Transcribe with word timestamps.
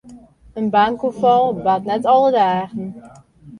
In 0.61 0.65
bankoerfal 0.75 1.45
bart 1.69 1.83
net 1.91 2.03
alle 2.13 2.31
dagen. 2.39 2.87